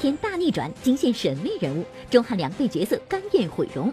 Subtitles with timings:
[0.00, 3.92] 天大逆转，惊现神秘人物，钟汉良被角色甘愿毁容。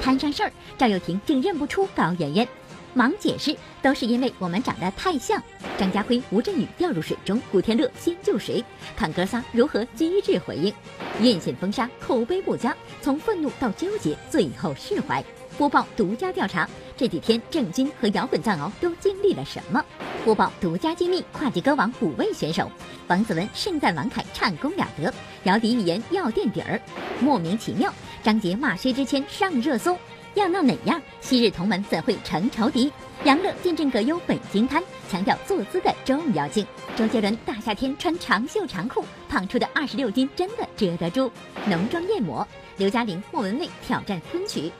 [0.00, 2.48] 摊上事儿，赵又廷竟认不出高圆圆，
[2.94, 5.42] 忙解释都是因为我们长得太像。
[5.76, 8.64] 张家辉、吴镇宇掉入水中，古天乐先救谁？
[8.96, 10.72] 看哥仨如何机智回应。
[11.20, 15.22] 院线封杀，口碑不佳，从愤怒到纠结，最后释怀。
[15.58, 19.84] 播报独家调查，这几天郑钧和摇滚藏獒都经历了什么？
[20.24, 22.70] 播报独家揭秘，跨界歌王五位选手，
[23.08, 25.12] 王子文盛赞王凯唱功了得，
[25.44, 26.80] 姚笛一言要垫底儿，
[27.20, 27.92] 莫名其妙。
[28.22, 29.98] 张杰骂薛之谦上热搜，
[30.34, 31.00] 要闹哪样？
[31.20, 32.92] 昔日同门怎会成仇敌？
[33.24, 36.66] 杨乐见证葛优北京滩，强调坐姿的重要性。
[36.96, 41.30] 周杰伦大夏天穿长袖长裤，胖出的二十六斤真的遮得住？
[41.66, 44.70] 浓妆艳抹，刘嘉玲、莫文蔚挑战昆曲。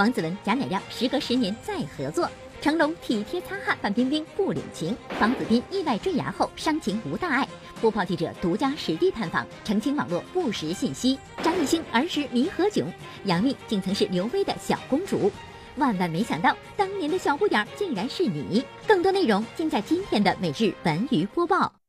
[0.00, 2.26] 王子文、贾乃亮时隔十年再合作，
[2.62, 7.46] 成龙体贴擦汗，范冰冰不领情，房子斌意外坠崖后伤情无大碍。
[7.82, 11.18] 播报记者独家实地探访，澄清网络不实信息。
[11.42, 12.86] 张艺兴儿时迷何炅，
[13.24, 15.30] 杨幂竟曾是刘威的小公主。
[15.76, 18.64] 万万没想到，当年的小不点儿竟然是你。
[18.86, 21.79] 更多内容尽在今天的每日文娱播报。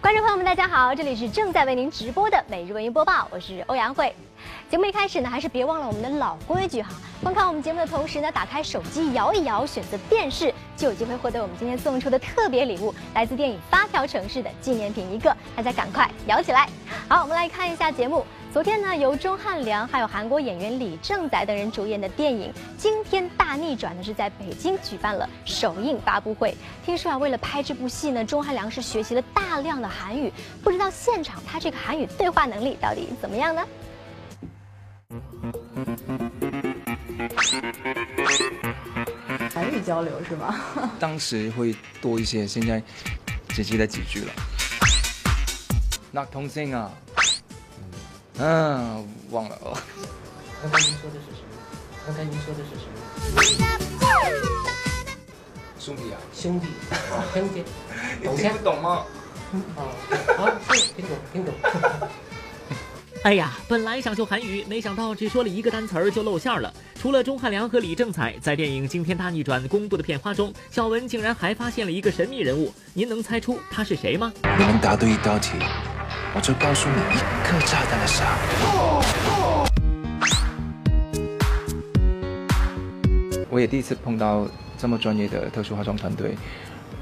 [0.00, 4.14] 观众朋友们，大家好，这里是正在为您直播的每日文娱播报，我是欧阳慧。
[4.70, 6.90] 节目一开始呢，还是别忘了我们的老规矩哈。
[7.22, 15.36] 观看我们节目的同时呢，打开手机摇一摇，选择电视，就有机会获得我们今天送出的特别礼物，来自电影《发条城市》的纪念品一个。
[15.56, 16.68] 大家赶快摇起来！
[17.08, 18.24] 好，我们来看一下节目。
[18.50, 22.50] 昨天呢，由钟汉良还有韩国演员李正宰等人主演的电影
[22.82, 26.56] 《惊天大逆转》呢，是在北京举办了首映发布会。
[26.84, 30.32] 听说啊，为了拍这部戏呢，钟汉良是学习了大量的韩语，
[30.64, 33.64] 不知道现场他这个韩语对话能力到底怎么样呢？
[39.54, 40.58] 韩语交流是吗？
[40.98, 42.82] 当时会多一些，现在
[43.50, 44.32] 只记得几句了。
[46.10, 46.90] 那通信啊。
[48.38, 49.76] 嗯，忘了哦。
[50.62, 51.48] 刚才您说的是什么？
[52.06, 52.84] 刚才您说的是什
[53.34, 53.42] 么？
[55.78, 56.66] 兄弟啊，兄弟，
[57.32, 57.64] 听见？
[58.20, 59.04] 你听不懂吗？
[59.76, 59.80] 啊，
[60.36, 61.54] 好，听懂，听懂。
[63.24, 66.72] 哎呀，本来想秀韩语，没想到只说了一个单词儿就露馅了。
[67.00, 72.72] 除了钟汉良和李正才，在电影《惊天大逆转》公布的片花中，小文竟然还发现了一个神秘人物。
[72.92, 74.32] 您能猜出他是谁吗？
[74.42, 75.52] 你能答对一道题？
[76.34, 78.38] 我就告诉你一颗炸弹的傻。
[83.50, 84.46] 我也第一次碰到
[84.76, 86.36] 这么专业的特殊化妆团队，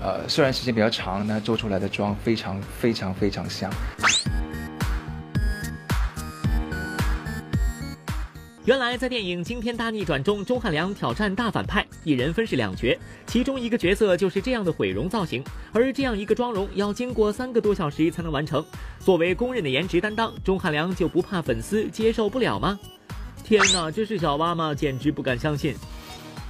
[0.01, 3.71] 呃，虽然时间比较长，但做出来的妆非常非常非常像。
[8.67, 15.41] 原来在电影《惊天大逆转》中，钟汉良挑战大反派，一人分饰两角，其中一个角色就是这样的毁容造型，
[15.73, 18.65] 而这样一个妆容要经过三个多小时才能完成。
[18.99, 22.77] 作为公认的颜值担当，钟汉良就不怕粉丝接受不了吗？
[23.45, 24.75] 天哪，这是小蛙吗？
[24.75, 25.73] 简直不敢相信。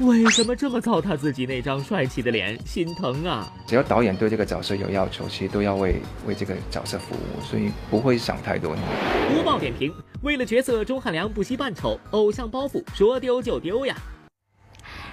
[0.00, 2.54] 为什么这么糟蹋自己那张帅气的脸？
[2.66, 3.50] 心疼啊！
[3.66, 8.76] 只要导演对这个角色有要求，其实都要为为这个角色服务，所以不会想太多。
[9.32, 9.90] 播报点评：
[10.20, 13.96] 为了角色，钟汉良不惜扮丑，偶像包袱说丢就丢呀。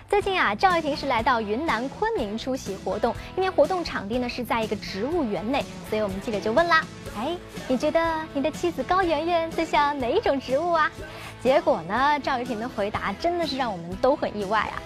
[0.10, 6.86] 最近啊，赵又廷是来到云南昆明出席活动，因为活动场地呢是在一个植物园内，所以我们记者就问啦：
[7.16, 7.38] 哎，
[7.70, 10.92] 你觉得你的妻子高圆圆最像哪一种植物啊？
[11.44, 12.18] 结果呢？
[12.24, 14.80] 赵又廷的回答真的是让我们都很意外啊！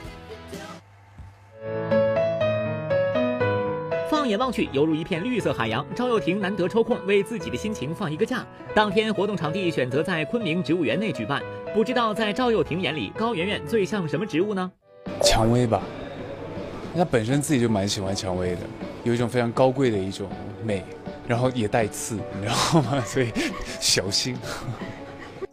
[4.09, 5.85] 放眼望去，犹如一片绿色海洋。
[5.93, 8.43] 赵又廷难得抽空为自己的心情放一个假。
[8.73, 11.43] 当天活动场地选择在昆明植物园内举办，
[11.75, 14.71] 不知道在赵又廷眼里，高圆圆最像什么植物呢？
[15.21, 15.83] 蔷薇吧，
[16.95, 18.61] 他本身自己就蛮喜欢蔷薇的，
[19.03, 20.27] 有一种非常高贵的一种
[20.63, 20.83] 美，
[21.27, 22.99] 然后也带刺，你知道吗？
[23.05, 23.31] 所以
[23.79, 24.35] 小心。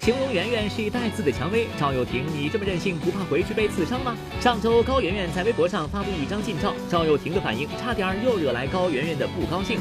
[0.01, 4.15] 形容圆圆是一带刺的蔷薇，赵又廷，你这么任性，不怕回去被刺伤吗？
[4.39, 9.79] 上周高圆圆在微博上发布一张近照，赵又廷的反应差点又惹来高圆圆的不高兴。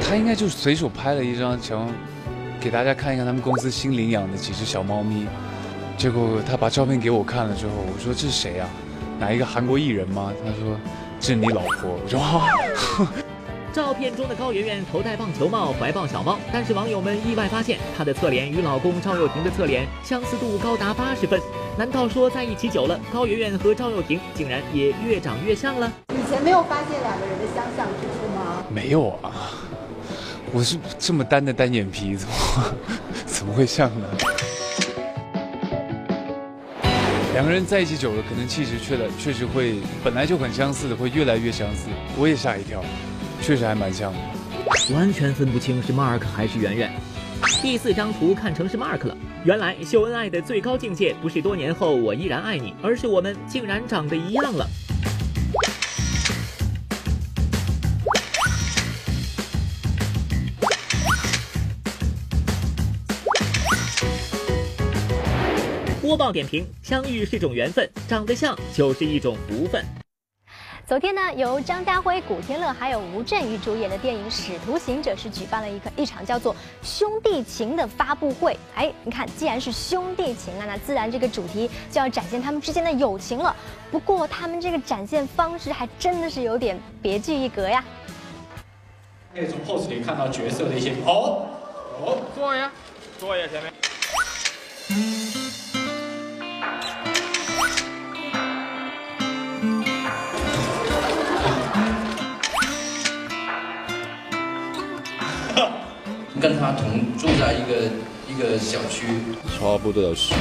[0.00, 1.86] 他应该就随手拍了一张，想
[2.58, 5.26] 给大家看一看他们公司新领养的几只小猫咪。
[5.98, 8.66] 结果他把照片给我看了之后，我说这是谁啊？
[9.20, 10.32] 哪一个韩国艺人吗？
[10.42, 10.74] 他说
[11.20, 11.98] 这是你老婆。
[12.02, 12.46] 我说啊。
[13.74, 21.40] 照片中的高圆圆头戴棒球帽，怀抱小猫，但是网友们意外发现她的侧脸与老公赵又廷的侧脸相似度高达八十分。
[21.76, 25.92] 难道说在一起久了，高圆圆和赵又廷竟然也越长越像了？
[26.10, 28.62] 以前没有发现两个人的相像之处吗？
[28.72, 29.50] 没有啊，
[30.52, 32.34] 我是这么单的单眼皮，怎么
[33.26, 34.06] 怎么会像呢？
[37.32, 41.88] 两个人在一起久了，可能气质确的确实会本来就很相似的，会越来越相似。
[42.16, 42.80] 我也吓一跳，
[43.44, 44.18] 确实还蛮像的。
[44.94, 46.90] 完全分不清是 Mark 还是圆圆。
[47.60, 49.14] 第四张图看成是 Mark 了。
[49.44, 54.66] 原来秀恩爱的最高境界不是多年后我依然爱你，而是我们竟然长得一样了。
[66.00, 69.84] 播报点评：相遇是种缘分，长得像就是一种福分。
[70.86, 76.54] 昨天呢，由张家辉、古天乐还有吴镇宇主演的电影《使徒行者》是举办了一个一场叫做
[76.84, 78.54] “兄弟情”的发布会。
[78.74, 83.56] 哎，你看，既然是兄弟情啊，那自然这个主题就要展现他们之间的友情了。
[83.90, 87.82] 不过，他们这个展现方式还真的是有点别具一格呀。
[89.34, 91.46] 可以从 pose 里看到角色的一些哦
[92.04, 92.70] 哦，坐呀，
[93.18, 93.72] 坐呀，前面。
[106.44, 107.90] 跟他同住在一个
[108.28, 109.06] 一个小区，
[109.58, 110.34] 差不多有十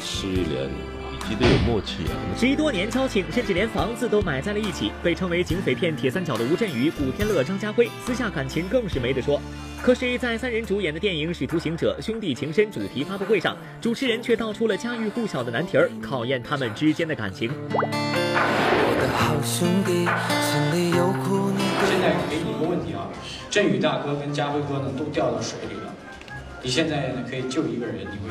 [0.00, 0.70] 七年，
[1.12, 2.16] 一直都有默契啊。
[2.34, 4.90] 十多年交情，甚至连房子都买在了一起。
[5.02, 9.38] 被称为警匪片铁三角的吴镇宇、古天乐、张家辉，私下感情更是没得说。
[9.82, 17.50] 可是，在三人主演的电影《使徒行者：兄弟情深》主题发布会上，主持人却道出了家喻户晓的难题儿，考验他们之间的感情。
[17.74, 17.82] 我
[18.98, 20.08] 的好兄弟，
[20.40, 21.62] 心里有苦你。
[21.86, 23.12] 现在给你一个问题啊。
[23.50, 25.92] 振宇大哥跟家辉哥呢都掉到水里了，
[26.62, 28.16] 你现在呢可以救一个人，你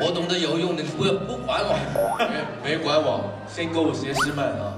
[0.00, 1.76] 我懂得游泳，你不不管我，
[2.64, 4.72] 没管我，先给我学师妹啊！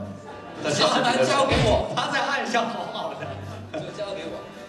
[0.68, 2.66] 小南交给我，他在岸上。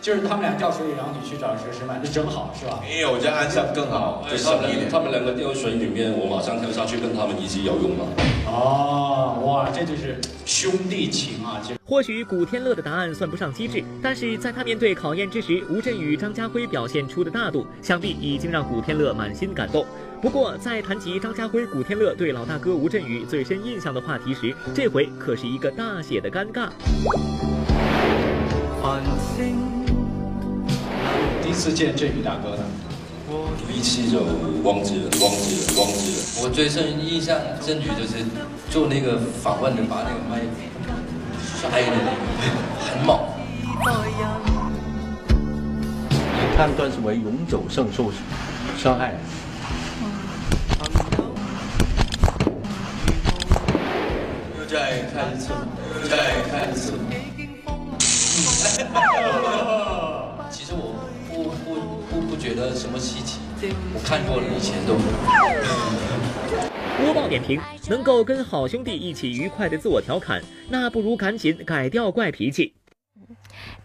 [0.06, 2.80] 就是他们俩掉水里，然后你去找学师们，那正好是吧？
[2.84, 4.88] 没有，这安上更好，就省一点。
[4.88, 8.06] 他们两个掉水里面，我马上跳下去跟他们一起游泳嘛。
[8.46, 11.60] 哦，哇，这就是兄弟情啊！
[11.88, 19.84] 或许古天乐的答案算不上机智，但是在他面对考验之时，吴镇宇、张家辉表现出的大度，想必已经让古天乐满心感动。
[20.22, 26.70] 不过，在谈及张家辉、古天乐对老大哥吴镇宇最深印象的话题时，这回可是一个大写的尴尬。
[31.56, 32.64] 次见振宇大哥呢，
[33.68, 34.20] 第一次就
[34.64, 36.20] 忘记了，忘记了，忘记了。
[36.44, 38.24] 我最深印象振宇就是
[38.70, 40.42] 做那个访问的，把那个麦
[41.40, 42.12] 摔的那个，
[42.86, 43.20] 很猛。
[46.20, 48.12] 你判断是为永久性受
[48.78, 49.16] 伤害。
[54.60, 55.50] 又再看一次，
[56.10, 56.14] 再
[56.52, 56.94] 看一次。
[62.46, 63.40] 觉得什么稀奇，
[63.92, 64.94] 我看过了以前都。
[67.04, 67.60] 播报点评：
[67.90, 70.40] 能够跟好兄弟一起愉快的自我调侃，
[70.70, 72.76] 那不如赶紧改掉怪脾气。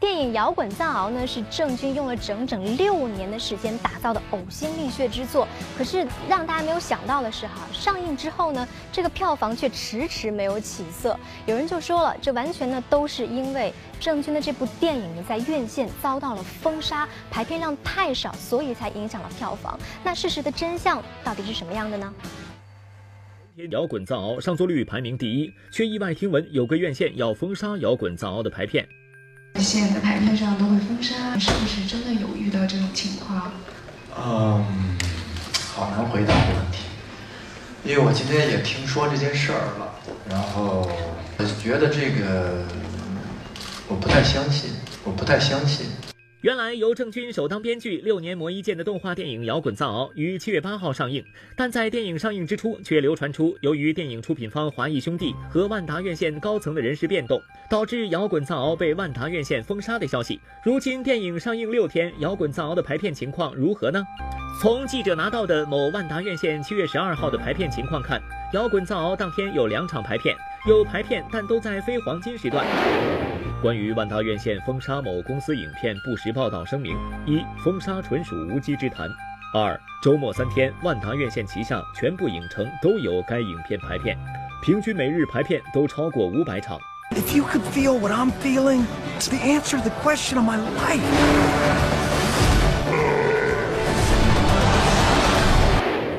[0.01, 5.47] 电影《摇滚藏獒》呢，是郑钧用了整整六年的时间打造的呕心沥血之作。
[5.77, 11.15] 可是让大家没有想到的是，哈，上映之后呢，这个票房却迟迟没有起色。
[11.45, 19.79] 有人就说了，这完全呢都是因为郑钧的这部电影呢在院线遭到了封杀，排片量太少，所以才影响了票房。
[20.03, 22.11] 那事实的真相到底是什么样的呢？
[23.71, 28.89] 摇滚藏獒上座率排名第一，却意外听闻有个院线要封杀摇滚藏獒的排片。
[29.63, 33.53] 现在排片上都会封杀，是不是真的有遇到这种情况？
[34.17, 34.65] 嗯，
[35.75, 36.79] 好难回答这个问题，
[37.85, 39.95] 因为我今天也听说这件事儿了，
[40.29, 40.91] 然后
[41.39, 42.65] 我觉得这个
[43.87, 44.71] 我不太相信，
[45.05, 45.87] 我不太相信。
[46.43, 51.23] 原来由郑钧首当编剧、六年磨一剑的动画电影《摇滚藏獒》于七月八号上映，
[51.55, 60.41] 但在电影上映之初，却流传出由于电影出品方华谊兄弟和万达院线高层的人事变动，导致《摇滚藏獒》被万达院线封杀的消息。
[60.65, 64.03] 如今电影上映六天，《摇滚藏獒》的排片情况如何呢？
[64.63, 68.19] 从记者拿到的某万达院线七月十二号的排片情况看，
[68.55, 70.35] 《摇滚藏獒》当天有两场排片，
[70.67, 72.65] 有排片，但都在非黄金时段。
[73.63, 79.07] 关于万达院线封杀某公司影片不实报道声明：一、封杀纯属无稽之谈；
[79.53, 84.17] 二、周末三天，万达院线旗下全部影城都有该影片排片，
[84.65, 86.79] 平均每日排片都超过五百场。
[87.11, 88.87] If you could feel what I'm feeling,
[89.19, 91.03] it's the answer to the question of my life.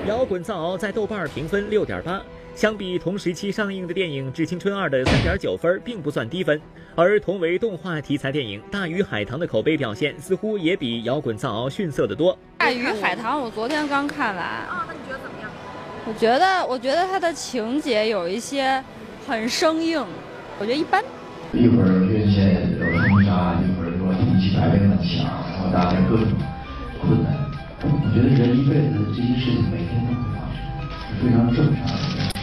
[0.07, 2.21] 摇滚藏獒在豆瓣评分六点八。
[2.53, 6.61] 相比同时期上映的电影《致青春二》的三点九分，并不算低分。
[6.95, 12.33] 而同为动画题材电影《大鱼海棠》的口碑表现，似乎也比《摇滚藏獒》逊色得多。
[12.57, 14.45] 《大鱼海棠》我昨天刚看完。
[14.45, 15.49] 啊，那你觉得怎么样？
[16.05, 18.83] 我觉得，我觉得它的情节有一些
[19.25, 20.05] 很生硬，
[20.59, 21.03] 我觉得一般。
[21.53, 26.27] 一会儿院线要冲杀，一会儿说天气白变很强，然后大家各种
[27.01, 27.33] 困难。
[27.83, 30.59] 我觉得人一辈子这些事情每天都会发生，
[31.17, 32.40] 是非常正常的，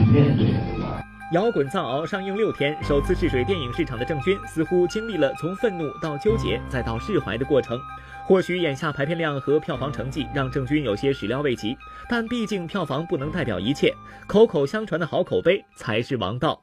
[0.00, 1.02] 去面对对吧？
[1.32, 7.78] 摇滚藏獒上映六天，首次试水电影市场的郑钧似乎经历了从愤怒到纠结再到释怀的过程。
[8.24, 11.76] 或许眼下排片量和票房成绩让郑钧有些始料未及，
[12.08, 13.94] 但毕竟票房不能代表一切，
[14.26, 16.62] 口口相传的好口碑才是王道。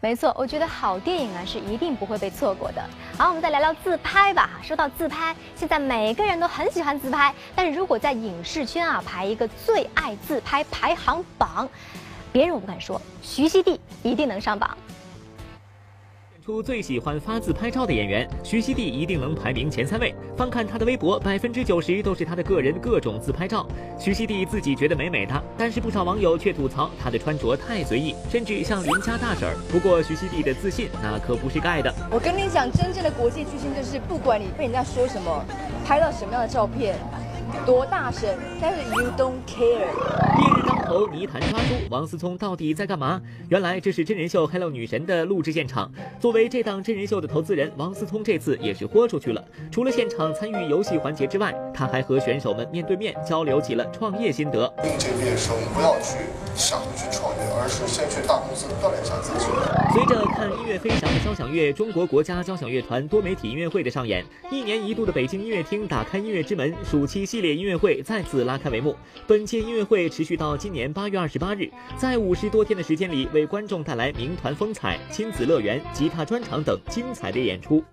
[0.00, 2.82] 没错，我觉得好电影啊是一定不会被错过的。
[3.16, 4.50] 好，我们再聊聊自拍吧。
[4.60, 11.68] 说到自拍，现在每个人都很喜欢自拍，但是如果在影视圈啊排一个最爱自拍排行榜，
[12.32, 14.76] 别人我不敢说，徐熙娣一定能上榜。
[16.44, 20.12] 出最喜欢发自拍照的演员，徐熙娣一定能排名前三位。
[20.36, 23.64] 翻看她的微博，百分之九十都是她的个人各种自拍照。
[23.96, 29.54] 徐熙娣自己觉得美美的，但是不少网友却吐槽她的穿着太随意，甚至像邻家大婶儿。
[29.70, 31.94] 不过徐熙娣的自信那可不是盖的。
[32.10, 35.44] 我跟你讲，真正的国际巨星就是不管你被人家说什么，
[35.84, 36.96] 拍到什么样的照片。
[37.66, 38.34] 多大声？
[38.60, 40.51] 但是 you don't care。
[41.12, 43.20] 泥潭抓猪，王思聪到底在干嘛？
[43.48, 45.90] 原来这是真人秀《Hello 女神》的录制现场。
[46.20, 49.44] 作为这档真人秀的投资人，王思聪这次也是豁出去了。
[49.70, 54.72] 除了现场参与游戏环节之外，他还和选手们面对面交流起了创业心得。
[54.84, 56.18] 应届毕业生不要去
[56.54, 59.46] 想着去创业，而是先去大公司锻炼一下自己。
[59.92, 68.96] 随着看音乐飞翔的交响乐，中国国家交响乐团多媒体音乐会的上演，一年一度的北京音乐厅打开音乐之门，暑期系列音乐会再次拉开帷幕。
[69.26, 77.84] 本届音乐会持续到今年年八月二十八日，在五十多天的时间里，为观众带来名团风采、亲子乐园、吉他专场等精彩的演出。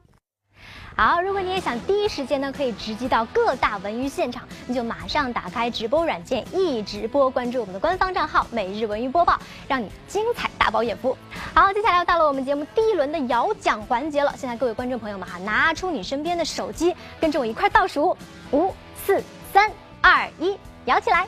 [0.95, 11.15] 好，如果你也想第一时间呢，可以直击到各大文娱现场，你就马上打开直播软件一直播，关注我们的官方账号“每日文娱播报”，让你精彩大饱眼福。
[11.53, 14.33] 好，接下来要到了我们节目第一轮的摇奖环节了。
[14.35, 18.17] 现在各位观众朋友们哈，拿出你身边的手机，跟着我一块倒数：
[18.51, 18.73] 五、
[19.05, 21.27] 四、三、二、一，摇起来！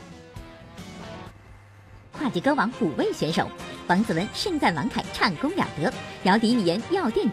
[2.12, 3.48] 跨界歌王五位选手，
[3.88, 5.92] 王子文盛赞王凯唱功了得，
[6.24, 7.26] 姚笛语言要垫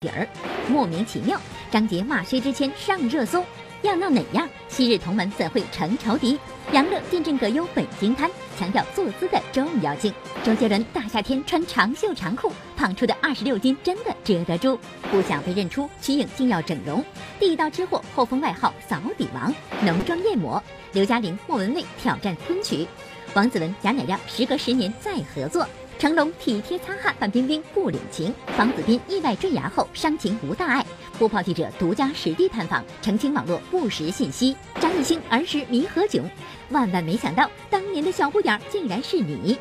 [0.00, 0.28] 底儿，
[0.68, 1.40] 莫名其妙。
[1.70, 3.44] 张杰骂薛之谦上热搜，
[3.82, 4.48] 要闹哪样？
[4.68, 6.38] 昔日同门怎会成仇敌？
[6.72, 10.12] 杨乐见证葛优北京滩，强调坐姿的重要性。
[10.44, 14.78] 周杰伦大夏天穿长袖长裤，胖出的二十六斤真的遮得住？
[15.10, 17.04] 不想被认出，瞿颖竟要整容。
[17.40, 19.52] 地道吃货后封外号扫底王，
[19.82, 20.62] 浓妆艳抹。
[20.92, 22.86] 刘嘉玲莫文蔚挑战昆曲。
[23.34, 25.66] 王子文贾乃亮时隔十年再合作，
[25.98, 30.84] 成龙体贴擦汗范冰冰不领情，房子斌意外坠崖后伤情无大碍。
[31.18, 34.56] 播报记者独家实地探访，澄清网络不实信息。
[34.80, 36.22] 张艺兴儿时迷何炅，
[36.70, 39.58] 万万没想到当年的小不点儿竟然是你。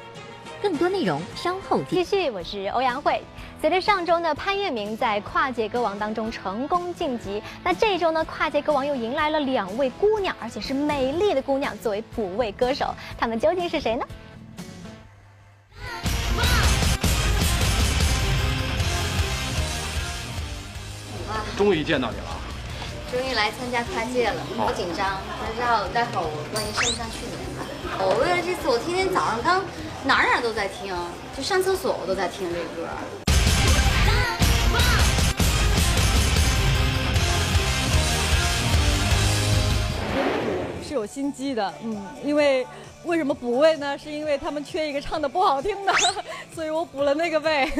[0.62, 2.32] 更多内容稍后继续。
[2.32, 3.22] 我是欧阳慧。
[3.60, 14.06] 随着上周呢，潘粤明在跨界歌王当中成功晋级，那这一周呢，跨界歌王又迎来了两位姑娘，而且是美丽的姑娘作为补位歌手，她们究竟是谁呢？
[21.58, 22.26] 终于见到你了，
[23.12, 28.08] 终于来参加跨界了，好紧张，不知道待会儿我万一上不上去怎么办？
[28.08, 29.66] 我为了这次，我天天早上刚
[30.06, 30.96] 哪哪都在听，
[31.36, 32.88] 就上厕所我都在听这歌。
[40.98, 42.66] 有心机的，嗯，因为
[43.06, 43.98] 为什么补位呢？
[43.98, 45.94] 是因为他们缺一个唱的不好听的，
[46.54, 47.72] 所以我补了那个位。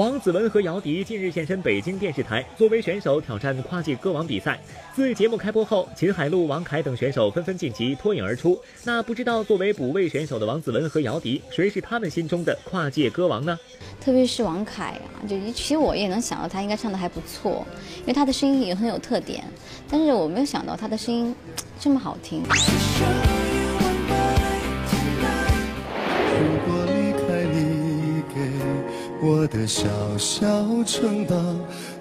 [0.00, 4.58] 黄子文和姚笛近日现身北京电视台，作为选手挑战跨界歌王比赛。
[4.94, 8.58] 自节目开播后，秦海璐、王凯等选手纷纷晋级，脱颖而出。
[8.82, 13.58] 那不知道作为补位选手的王子文和姚笛，谁是他们心中的跨界歌王呢？
[14.00, 17.66] 特别是王凯啊，就其实我也能想到他应该唱的还不错，
[17.98, 19.44] 因为他的声音也很有特点。
[19.86, 21.36] 但是我没有想到他的声音。
[21.78, 22.42] 这么好听。
[29.22, 29.86] 我的小
[30.16, 30.46] 小
[30.86, 31.34] 城堡，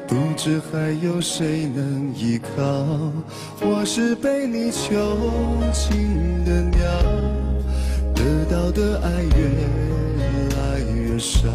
[0.07, 2.61] 不知还有谁能依靠。
[3.59, 5.17] 我是被你囚
[5.73, 6.89] 禁的鸟，
[8.15, 9.49] 得到的爱越
[10.55, 11.49] 来越少。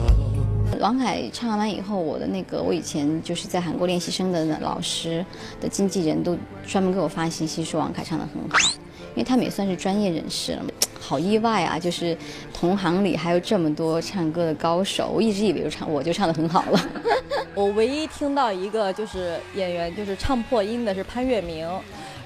[0.80, 5.24] 王凯唱完以后，我的那个我以前就是在韩国练习生的老师
[5.62, 8.58] 的经纪人都专门给我发信息说王凯唱的很好，
[9.14, 10.64] 因为他们也算是专业人士了，
[11.06, 11.78] 好意外啊！
[11.78, 12.16] 就是
[12.52, 16.80] 同行里还有这么多唱歌的高手，我一直以为就唱我就唱的很好了。
[17.54, 21.68] 我唯一听到一个就是演员就是唱破音的是潘粤明，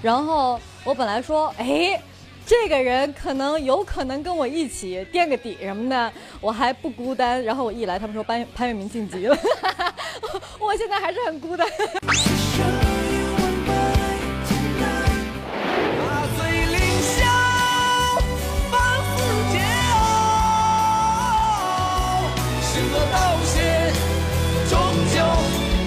[0.00, 2.00] 然后我本来说哎。
[2.50, 7.44] 这个人可能有可能跟我一起垫个底什么的，我还不孤单。
[7.44, 9.36] 然后我一来，他们说潘潘粤明晋级了，
[10.58, 11.68] 我现在还是很孤单。
[23.12, 23.92] 冒险，
[24.68, 24.78] 终
[25.14, 25.20] 究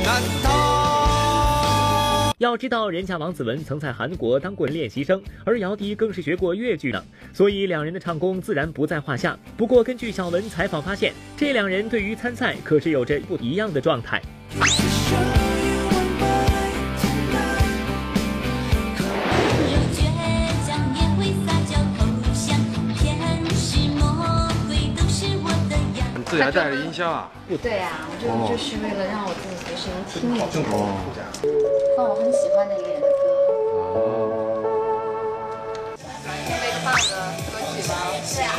[0.03, 9.37] 难逃要知道，人家王子文曾在韩国当过练习生，而姚笛更是学过越剧呢，所以两人的唱功自然不在话下。
[9.55, 14.19] 不过，根据小文采访发现，这两人对于参赛可是有着不一样的状态。
[26.31, 27.29] 自己还带着音箱啊？
[27.61, 30.63] 对呀，我这个就是为了让我自己随时能听一听，
[31.97, 33.11] 放我很喜欢的一个人的歌。
[36.47, 37.91] 准备唱的歌曲吗？
[38.31, 38.55] 对呀。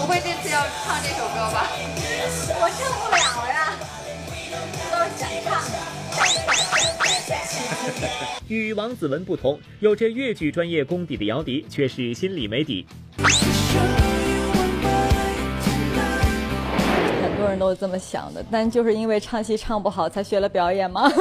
[0.00, 1.70] 不会这次要唱这首歌吧？
[2.58, 3.78] 我唱不了呀，
[4.90, 5.78] 都是想唱的。
[8.48, 12.84] 与王子文不同，有着越剧专业功底的姚笛却是心里没底。
[17.54, 21.10] 人都是这么想的，但就是因为唱戏唱不好，才学了表演吗？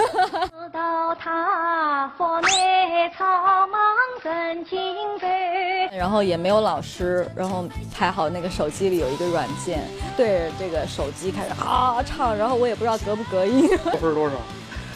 [5.96, 9.84] 然后也没有老师，然后还好那个手机里有一个软件，
[10.18, 13.70] 对着这个手机开始啊唱，然后我也不知道隔不隔音。
[14.02, 14.36] 分多少？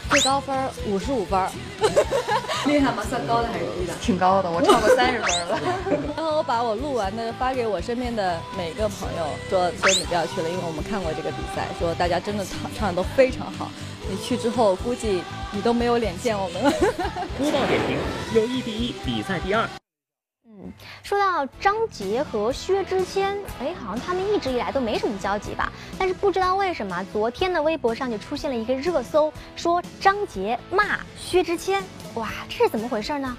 [0.09, 0.55] 最高分
[0.87, 1.39] 五十五分。
[2.65, 3.03] 厉害吗？
[3.09, 3.93] 算高的还是低的？
[4.01, 5.59] 挺高的，我超过三十分了。
[6.15, 13.69] 然后我把我录完的发给我身边的每个朋友，说说你不要去了，因为我们看过这个比赛，说大家真的唱唱的都非常好。
[14.09, 16.71] 你去之后，估计你都没有脸见我们了。
[17.37, 17.97] 播报点评：
[18.33, 19.67] 友谊第一，比赛第二。
[21.03, 25.71] 说到张杰和薛之谦，哎，好像他们一直以来都没什么交集吧？
[25.97, 31.83] 但是不知道为什么，昨天的微博上就出现了一个热搜，说张杰骂薛之谦，
[32.15, 33.37] 哇，这是怎么回事呢？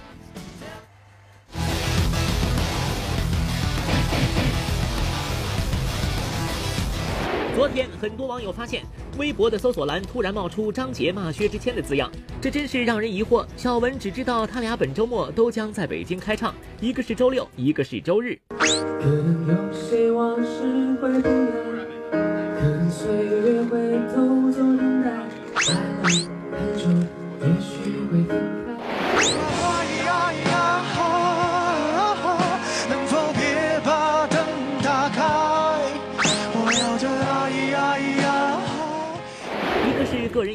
[7.58, 8.84] 昨天，很多网友发现
[9.18, 12.08] 微博的搜索栏突然冒出张杰骂薛之谦的字样，
[12.40, 13.44] 这真是让人疑惑。
[13.56, 18.38] 小文只知道他俩本周末都将在北京开唱，一个是周六，一个是周日。
[18.48, 18.64] 可
[19.08, 25.10] 能有些往事会不可能岁月会偷走等待，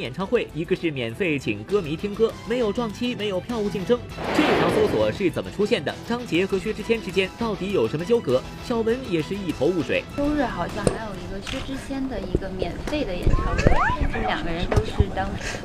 [0.03, 3.97] 演唱会，一个是免费请歌迷听歌，没有撞期，没有票务竞争。
[4.35, 5.95] 这条搜索是怎么出现的？
[6.05, 8.43] 张杰和薛之谦之间到底有什么纠葛？
[8.65, 10.03] 小文也是一头雾水。
[10.17, 13.63] 周日好像还有一个薛之谦的一个免费的演唱会，
[14.11, 15.59] 这两个人都是当时。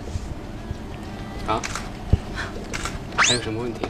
[1.48, 1.60] 啊？
[3.16, 3.80] 还有什么问题？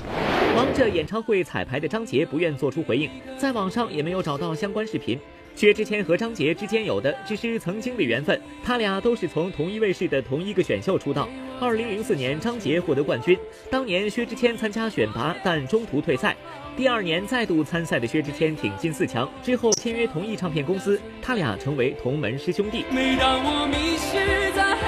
[0.57, 5.21] 忙着演唱会彩排的张杰不愿做出回应，在网上也没有找到相关视频。
[5.55, 11.29] 薛之谦和张杰之间有的只是曾经的缘分，他俩都是从同一卫视的同一个选秀出道。
[11.61, 13.37] 二零零四年，张杰获得冠军，
[13.69, 16.37] 当年薛之谦参加选拔，但中途退赛。
[16.77, 22.85] 第二年再度参赛的薛之谦挺进四强，之后签约同一唱片公司，他俩成为同门师兄弟。
[22.93, 24.87] 每当我迷失在黑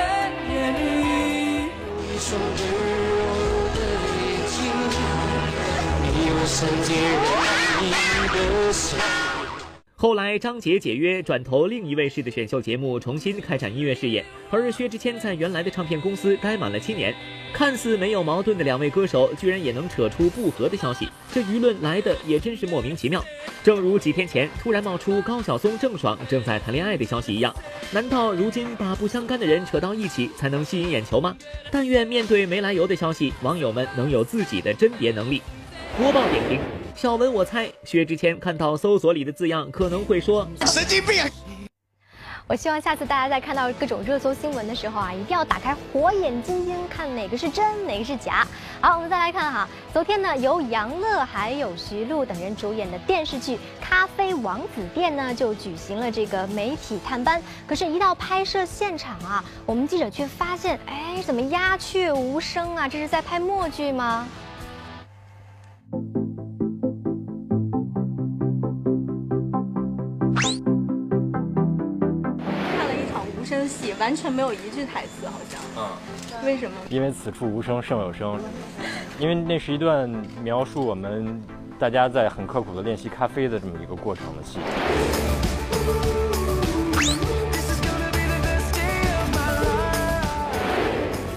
[0.54, 1.66] 夜里，
[2.06, 2.48] 一双温
[3.18, 3.20] 柔
[3.74, 3.78] 的
[4.22, 4.56] 眼睛，
[6.04, 7.10] 你用圣洁人
[8.32, 9.39] 的心。
[10.00, 14.24] 后来，张杰解约，转投另一卫视的选秀节目，重新开展音乐事业。
[14.48, 17.14] 而薛之谦在原来的唱片公司待满了七年，
[17.52, 23.22] 看似没有矛盾的两位歌手，居然也能扯出不和的消息，这舆论来的也真是莫名其妙。
[23.62, 27.54] 正如几天前突然冒出高晓松、郑爽正在谈恋爱的消息一样，
[27.92, 31.36] 难道如今把不相干的人扯到一起才能吸引眼球吗？
[31.70, 35.42] 但愿面对没来由的消息，网友们能有自己的甄别能力。
[35.98, 36.58] 播报点评：
[36.94, 41.24] 小文，我猜薛之谦看到搜索里的字样，可能会说神经病。
[42.46, 48.44] 我希望下次大家在看到各种热搜新闻的时候啊，一定要打开火眼金睛，看哪个是真，哪个是假。
[48.80, 57.40] 好，我们再来看哈，昨天呢，由杨乐还有徐璐等人主演的电视剧《咖啡王子店》呢，就举行了这个媒体探班。
[57.68, 62.88] 可是，一到拍摄现场啊，我们记者却发现，哎，怎么鸦雀无声啊？
[62.88, 64.26] 这是在拍默剧吗？
[74.00, 75.60] 完全没有一句台词，好像。
[75.76, 76.74] 嗯，为什么？
[76.88, 78.40] 因为此处无声胜有声，
[79.18, 80.10] 因为那是一段
[80.42, 81.38] 描述我们
[81.78, 84.58] 大家在很刻苦的练习咖啡的这么一个过程的戏。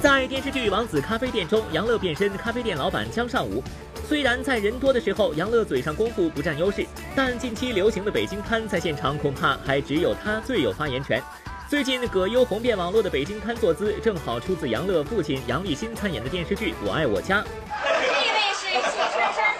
[0.01, 3.61] 在电视剧《王子咖啡店》中，杨乐变身咖啡店老板江尚武。
[4.07, 11.21] 虽然在人多的时候，杨乐嘴上功夫不占优势，但近期流行的北京摊在现场恐怕还只有他最有发言权。
[11.69, 17.41] 最近葛优红遍网络的北京瘫坐姿，正好出自杨乐父亲杨立新参演的电视剧《我爱我家》。
[17.43, 19.55] 这位是季春山，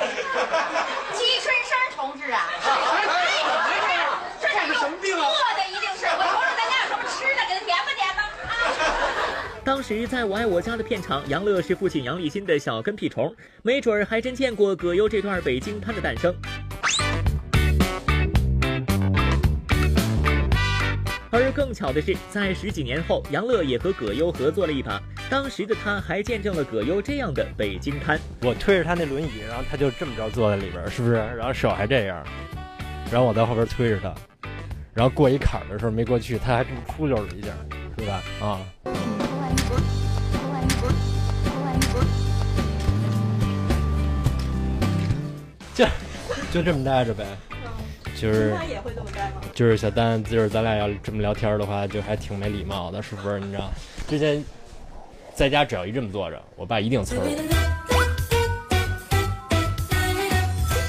[1.14, 2.50] 季春山同志啊！
[4.40, 5.26] 这是什么病啊？
[5.26, 8.20] 饿的一定是，我瞅瞅咱家有什么吃的，给他点吧点吧。
[9.64, 16.36] 当时在我爱我家的片场，杨乐是父亲杨立新的小跟屁虫，没准儿还真见过葛优这段北京瘫的诞生。
[21.54, 25.02] 更巧的是，在十几年后，杨乐也和葛优合作了一把。
[25.30, 28.20] 当时的他还见证了葛优这样的北京摊。
[28.42, 31.16] 我推着他那轮椅，然后他就这么着坐在里边，是不是？
[31.16, 32.24] 然后手还这样，
[33.12, 34.14] 然后我在后边推着他，
[34.94, 37.50] 然后过一坎儿的时候没过去，他还这么出溜了一下，
[37.98, 38.24] 是吧？
[38.42, 38.60] 啊。
[45.74, 45.86] 就
[46.52, 47.26] 就这么待着呗，
[48.20, 48.56] 就是？
[49.54, 53.40] 就是小丹，就是咱俩要这么聊天的话，就还挺没礼貌的，是不是？
[53.40, 53.70] 你知道，
[54.08, 54.44] 之前
[55.36, 57.24] 在家只要一这么坐着，我爸一定呲我。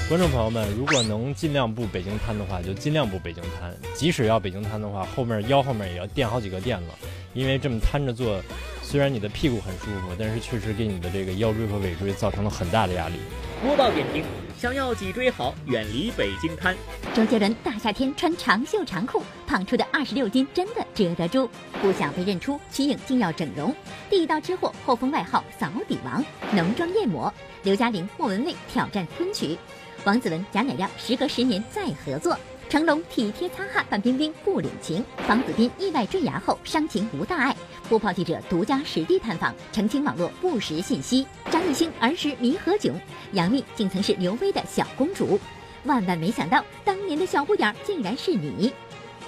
[0.07, 3.75] 观众朋友们，如果能尽量不北京瘫的话，就尽量不北京瘫。
[3.95, 6.85] 即使要北京瘫的话，后面腰后面也要垫好几个垫子，
[7.33, 8.39] 因为这么瘫着坐，
[8.87, 13.15] 虽然你的屁股很舒服，但是确实给你的这个腰椎和尾椎造成了很大的压力。
[13.63, 14.23] 播报点评：
[14.59, 16.75] 想要脊椎好，远离北京瘫。
[17.15, 21.49] 周杰伦大夏天穿长袖长裤，胖出的二十六斤真的遮得住？
[21.81, 23.75] 不想被认出，瞿颖竟要整容。
[24.07, 27.33] 地道吃货后封外号“扫底王”，浓妆艳抹。
[27.63, 29.57] 刘嘉玲、莫文蔚挑战昆曲。
[30.03, 32.37] 王子文、贾乃亮时隔十年再合作，
[32.69, 37.55] 成龙体贴擦汗范冰冰不领情，房子斌意外坠崖后伤情无大碍。
[37.87, 41.25] 播报记者独家实地探访，澄清网络不实信息。
[41.51, 42.93] 张艺兴儿时迷何炅，
[43.33, 45.39] 杨幂竟曾是刘薇的小公主。
[45.83, 48.73] 万万没想到，当年的小不点儿竟然是你。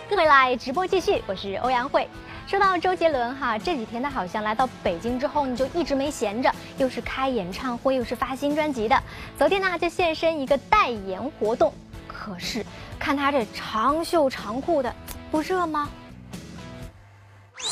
[0.10, 2.08] 各位来直播继续，我是欧阳慧。
[2.48, 9.04] 说到周杰伦哈，这几天他好像来到北京之后呢，就一直没闲着，又是开演唱会，又是发新专辑的。
[9.38, 11.72] 昨天呢，就现身一个代言活动。
[12.08, 12.66] 可是
[12.98, 14.96] 看他这长袖长裤的，
[15.30, 15.88] 不热吗？
[17.60, 17.64] 哎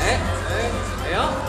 [0.00, 0.70] 哎
[1.04, 1.47] 哎呀！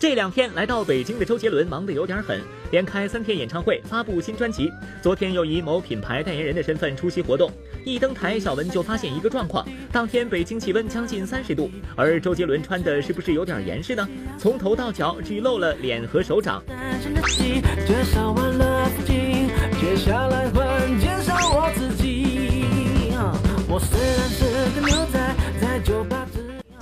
[0.00, 4.72] 这两天来到北京的周杰伦忙得有点狠，连开三天演唱会，发布新专辑。
[5.02, 7.52] 昨天又以某品牌代言人的身份出席活动，
[7.84, 14.08] 一登台，小文就发现一个状况：当天北京气温将近三十度，而周杰伦穿的是不是有点严实呢？
[14.38, 16.62] 从头到脚只露了脸和手掌。
[16.66, 18.02] 接
[19.96, 23.12] 下来换介绍我自己，
[23.68, 24.46] 我虽然是
[24.80, 25.19] 个牛仔，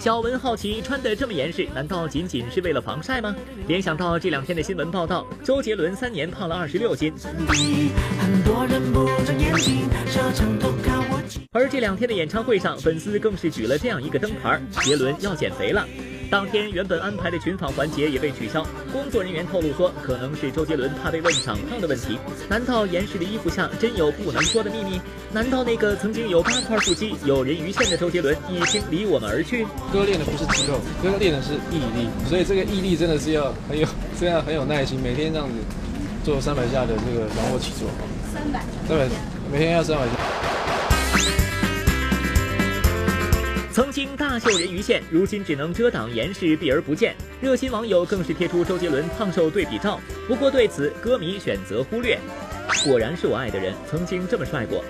[0.09, 3.37] 小文好奇，穿得这么严实，难道仅仅是为了防晒吗？
[3.67, 7.13] 联想到这两天的新闻报道，周杰伦三年胖了二十六斤。
[11.53, 15.87] 而这两天的演唱会上，粉丝更是举了这样一个灯牌：杰伦要减肥了。
[16.31, 18.63] 当天原本安排的群访环节也被取消，
[18.93, 22.19] 工作人员透露说，可能是周杰伦怕被问长胖的问题。
[22.51, 25.01] 难道严实的衣服下真有不能说的秘密？
[25.33, 29.67] 难道那个曾经有八块腹肌、有人鱼线的周杰伦已经离我们而去？
[29.91, 33.89] 哥练的不是肌肉，哥练的是毅力，所以这个毅力真的是要很有，
[34.21, 35.55] 这样很有耐心，每天这样子
[36.25, 37.89] 做三百下的这个仰卧起坐。
[38.35, 38.63] 三百。
[38.87, 39.09] 三百，
[39.51, 40.78] 每天要三百下。
[43.79, 47.15] 曾经大秀人鱼线，如今只能遮挡严实，避而不见。
[47.41, 52.19] 热心网友更是贴出周杰伦胖瘦对比照，不过对此歌迷选择忽略。
[52.85, 54.83] 果然是我爱的人，曾经这么帅过。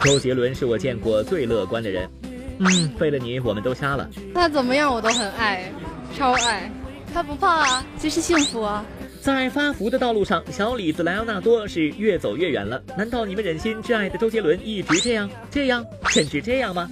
[0.00, 2.10] 周杰伦是我见过最乐观的人。
[2.58, 4.10] 嗯，为了你，我们都瞎了。
[4.34, 5.72] 他怎么样我都很爱，
[6.18, 6.68] 超爱。
[7.14, 8.84] 他不胖啊，就是幸福啊。
[9.22, 12.82] 在发福的道路上，小李子莱昂纳多是越走越远了。
[12.98, 16.90] 难道你们忍心挚爱的周杰伦一直这样、这样，甚至这样吗？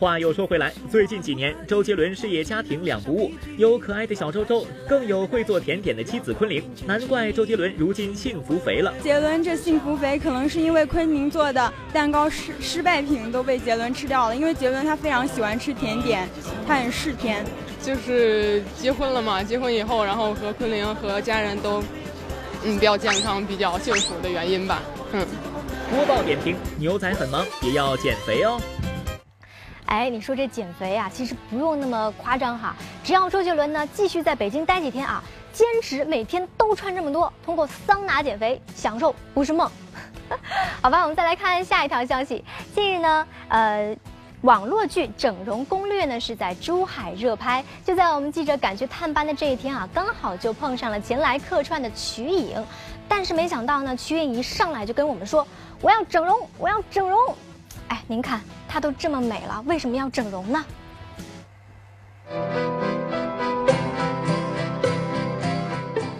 [0.00, 8.94] 话又说回来，最近几年，周杰伦事业家庭两不误，有可爱的小周周，更有会做甜点的妻子昆凌，难怪周杰伦如今幸福肥了。
[9.02, 16.26] 杰伦这幸福肥，可能是因为昆凌做的蛋糕失失败品都被杰伦吃掉了，因为杰伦他非常喜欢吃甜点，
[16.66, 17.44] 他很嗜甜。
[17.86, 21.80] 就是结婚了嘛，结婚以后，然后和昆凌和家人都，
[22.64, 24.82] 嗯，比较健康，比较幸福的原因吧。
[25.12, 25.24] 嗯。
[25.88, 28.60] 播报点评：牛仔很忙，也要减肥哦。
[29.84, 35.22] 哎，你说这减肥啊，其实不用那么夸张哈，只要周杰伦呢继续在北京待几天啊，
[35.52, 39.70] 坚持每天都穿这么多，通过桑拿减肥，享受不是梦。
[40.82, 42.44] 好吧，我们再来看下一条消息。
[42.74, 43.96] 近日呢，呃，
[44.42, 52.62] 网络剧《整容攻略》呢是在珠海热拍，就在我们记者赶去探班的这一天啊，刚好就碰上了前来客串的瞿颖。
[53.08, 55.46] 但是没想到呢，瞿颖一上来就跟我们说
[55.80, 57.18] ：“我要整容，我要整容。”
[57.88, 60.64] 哎，您看她都这么美了，为什么要整容呢？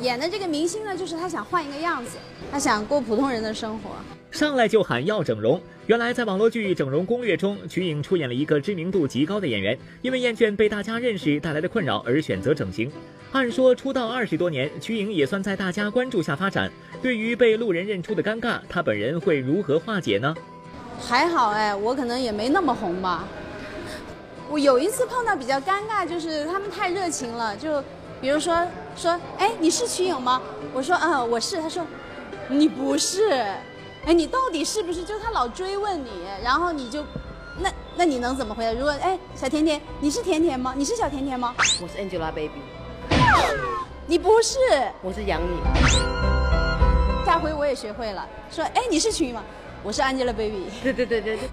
[0.00, 2.16] 演的这个明星呢，就是他想换一个样子，
[2.50, 3.90] 他想过普通人的生活。
[4.30, 12.90] 上来就喊要整容，原来在网络剧《整容攻略》中，瞿颖出演了一个知名度极高的演员，因为厌倦被大家认识带来的困扰而选择整形。
[13.32, 16.70] 按说出道二十多年，瞿颖也算在大家关注下发展。
[17.00, 20.34] 对于被路人认出的尴尬，她本人会如何化解呢？
[21.00, 23.26] 还好哎，我可能也没那么红吧。
[24.48, 27.82] 我有一次碰到比较尴尬，就是他们太热情了，就
[28.20, 30.40] 比如说说，哎，你是瞿颖吗？
[30.72, 31.56] 我说，嗯，我是。
[31.60, 31.84] 他说，
[32.48, 33.30] 你不是。
[34.04, 35.02] 哎，你到底是不是？
[35.04, 36.10] 就他老追问你，
[36.42, 37.04] 然后你就，
[37.58, 38.72] 那那你能怎么回答？
[38.72, 40.72] 如果哎，小甜甜，你是甜甜吗？
[40.76, 41.54] 你是小甜甜吗？
[41.82, 42.50] 我是 Angelababy。
[44.06, 44.58] 你不是。
[45.02, 45.48] 我是杨颖。
[47.24, 49.42] 下回我也学会了，说，哎，你是瞿颖吗？
[49.82, 50.62] 我是 Angelababy。
[50.82, 51.50] 对对对对对。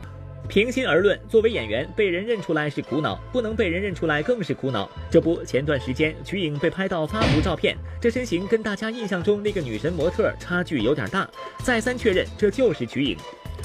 [0.48, 4.90] 平心而论，作为演员，被人认出来是苦恼，不能被人认出来更是苦恼。
[5.10, 11.28] 这不，前段时间瞿颖被拍到发福照片，这身形跟大家印象中那个女神模特差距有点大，
[11.64, 13.18] 再三确认这就是瞿颖。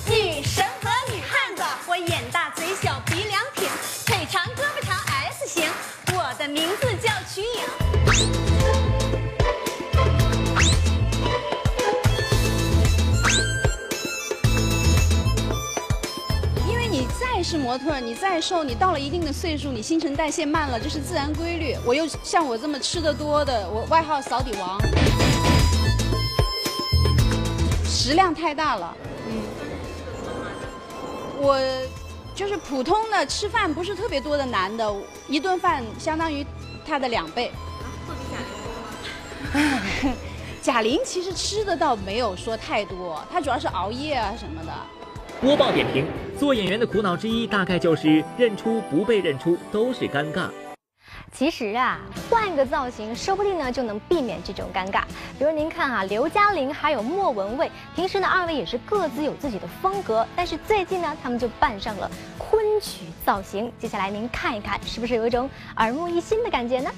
[0.09, 3.43] 女神和女汉子，我眼大嘴小鼻梁
[17.51, 21.75] 是模特，你再瘦，你到了一定的岁数，你新陈代谢慢了，这是自然规律。
[21.83, 24.79] 我又像我这么吃的多的，我外号扫底王，
[27.87, 28.95] 食量太大了。
[29.31, 29.41] 嗯，
[31.39, 31.59] 我
[32.35, 34.95] 就是普通的吃饭不是特别多的男的，
[35.27, 36.45] 一顿饭相当于
[36.87, 37.51] 他的两倍。
[38.07, 38.53] 会比贾玲
[40.03, 40.17] 多吗？
[40.61, 44.98] 贾玲其实吃的倒没有说太多，她主要是熬夜啊什么的。
[45.41, 46.05] 播报点评：
[46.37, 50.49] 做演员的苦恼之一，大概就是认出不被认出都是尴尬。
[51.31, 55.03] 其实啊，换个造型，说不定呢就能避免这种尴尬。
[55.39, 63.73] 比如您看啊，刘嘉玲还有莫文蔚，平时呢二位也是各自有自己的风格，但是最近呢他们就扮上了昆曲造型。
[63.79, 66.91] 接下来您看一看，是不是有一种耳目一新的感觉呢？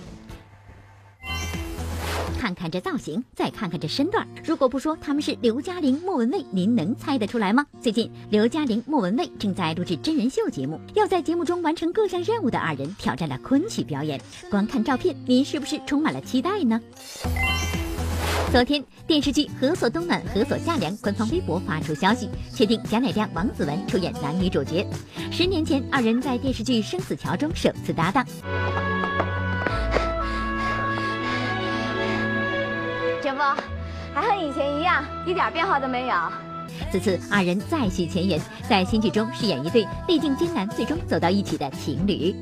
[2.41, 7.67] 看看这造型，再看看这身段，如果不说他们是刘嘉玲、莫文蔚，您能猜得出来吗？
[7.83, 14.19] 最近，刘嘉玲、莫文蔚正在录制真人秀节目，要在节目中完成各项任务的二人挑战了昆曲表演。
[14.51, 16.81] 光看照片，您是不是充满了期待呢？
[18.51, 24.87] 昨天，电视剧《何所冬暖何所夏凉》官方微博发出消息，确定贾乃亮、王子文出演男女主角。
[25.31, 28.27] 十年前，二人在电视剧《生死桥》中首次搭档。
[33.35, 33.43] 不，
[34.15, 36.15] 还和以前一样，一点变化都没有。
[36.91, 42.35] 此次二人再续前缘，在新剧中饰演一对历尽艰难最终走到一起的情侣。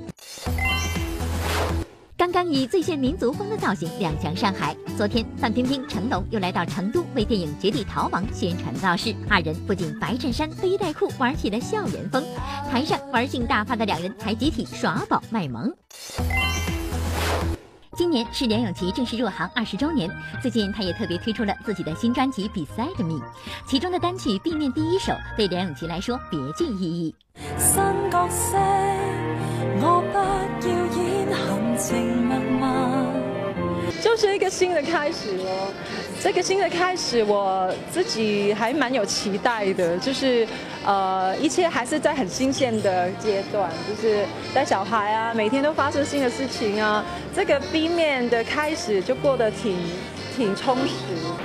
[2.16, 9.14] 刚刚以最炫民族风的造型亮相上海，昨天范冰冰、成龙又来到成都为电影《绝地逃亡》宣传造势。
[9.31, 12.24] 二人不仅白衬衫、背带裤玩起了校园风，
[12.70, 15.72] 台上玩性大发的两人还集体耍宝卖萌。
[17.99, 20.09] 今年是梁咏琪正式入行二十周年，
[20.41, 23.15] 最近她也特别推出了自己的新专辑《Beside Me》，
[23.67, 27.13] 其中的单曲 B 面第一首对梁咏琪来说别具意义。
[27.59, 28.57] 新角色，
[29.81, 30.17] 我不
[30.69, 32.58] 要演含情脉脉，
[34.09, 35.71] 就是一个新的开始哦。
[36.23, 40.49] 这个新的开始，我自己还蛮有期待的，就是。
[40.87, 47.05] 呃，一切还是在很新鲜的阶段，就是带小孩啊，每天都发生新的事情啊。
[47.37, 49.77] 这个 B 面的开始就过得挺
[50.35, 50.94] 挺充实。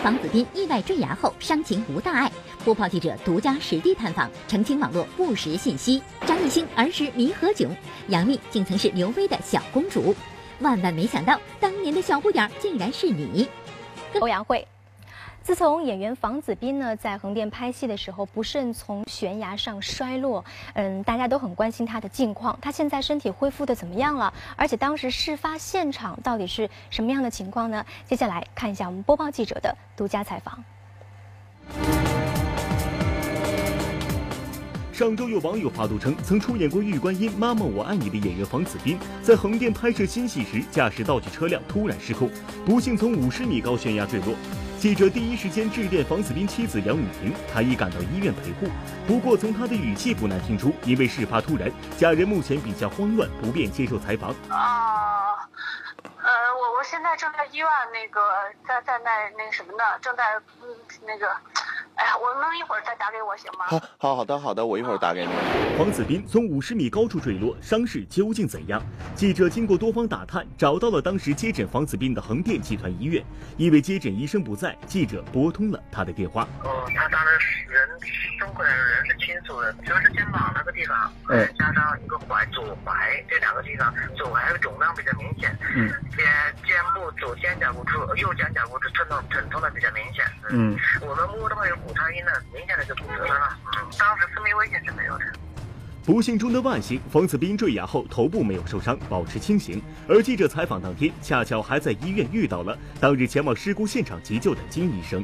[0.02, 2.32] 房子斌意外坠崖后伤情无大碍，
[2.63, 6.02] 播报记者独家实地探访，澄清网络不实信息。
[6.26, 7.67] 张艺兴儿时迷何炅，
[8.08, 10.15] 杨幂竟曾是刘威的小公主，
[10.63, 13.47] 万万没想到当年的小不点儿竟然是你。
[14.19, 14.67] 欧阳慧。
[15.43, 22.58] 自从演员房子斌呢在横店拍戏的时候不慎从悬崖上摔落，嗯，大家都很关心他的近况。
[22.62, 24.34] 他现在身体恢复的怎么样了？
[24.56, 27.86] 而且当时事发现场到底是什么样的情况呢？
[28.06, 30.63] 接下来看一下我们播报记者的独家采访。
[34.93, 42.29] 上周有网友发图称，曾出演过《玉观音》《妈妈我爱你》的演员房子斌，在横店拍摄新戏时，驾驶道具车辆突然失控，
[42.63, 44.36] 不幸从五十米高悬崖坠落。
[44.77, 48.71] 记者第一时间致电房子斌妻子杨雨婷，她已赶到医院陪护。
[49.08, 54.29] 不过从她的语气不难听出，因为事发突然，家人目前比较慌乱，不便接受采访。
[54.49, 55.41] 啊，
[56.21, 58.21] 呃，我我现在正在医院，那个
[58.67, 59.10] 在在那
[59.43, 59.84] 那什么呢？
[60.03, 60.23] 正在
[60.62, 60.67] 嗯
[61.08, 61.36] 那个。
[61.95, 63.65] 哎呀，我能一会儿再打给我行吗？
[63.67, 65.32] 好，好，好的，好的，我一会儿打给你。
[65.77, 68.82] 黄子斌从五十米高处坠落，伤势究竟怎样？
[69.15, 73.23] 记者经过多方打探，找到了当时接诊黄子斌的横店集团医院，
[73.58, 76.47] 因为接诊医生不在，记者拨通了他的电话。
[76.63, 77.88] 哦，他当时人
[78.39, 86.25] 中过来的人是倾诉的，主要是肩膀那个地方，嗯，加上一个踝左踝这两个地方，左踝的肿胀比较明显，嗯，肩
[86.65, 91.83] 肩部左肩胛骨处、右肩胛骨处疼痛疼痛的比较明显，嗯，我们摸的话有。
[91.86, 93.58] 骨擦音呢，明显的就骨折了。
[93.65, 95.26] 嗯，当时生命危险是没有的。
[96.06, 99.82] 不幸中的万幸，冯子斌坠崖后头部没有受伤，保持清醒。
[100.08, 105.24] 而记者采访当天，恰巧还在医院遇到了当日前往事故现场急救的金医生。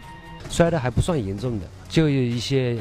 [0.50, 2.78] 摔的还不算严重的，就有一些